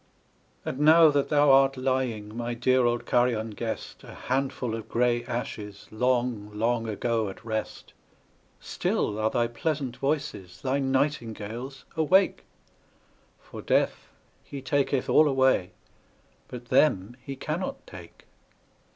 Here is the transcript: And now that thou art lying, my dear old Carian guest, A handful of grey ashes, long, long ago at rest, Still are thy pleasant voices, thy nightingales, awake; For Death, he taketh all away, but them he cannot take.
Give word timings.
And 0.65 0.79
now 0.79 1.09
that 1.11 1.29
thou 1.29 1.51
art 1.51 1.77
lying, 1.77 2.35
my 2.35 2.55
dear 2.55 2.85
old 2.87 3.05
Carian 3.05 3.51
guest, 3.51 4.03
A 4.03 4.15
handful 4.15 4.73
of 4.73 4.89
grey 4.89 5.23
ashes, 5.25 5.87
long, 5.91 6.49
long 6.57 6.87
ago 6.89 7.29
at 7.29 7.45
rest, 7.45 7.93
Still 8.59 9.19
are 9.19 9.29
thy 9.29 9.45
pleasant 9.45 9.97
voices, 9.97 10.61
thy 10.63 10.79
nightingales, 10.79 11.85
awake; 11.95 12.45
For 13.39 13.61
Death, 13.61 14.09
he 14.43 14.59
taketh 14.59 15.07
all 15.07 15.27
away, 15.27 15.69
but 16.47 16.69
them 16.69 17.15
he 17.21 17.35
cannot 17.35 17.85
take. 17.85 18.25